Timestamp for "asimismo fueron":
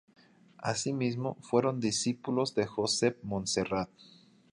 0.57-1.79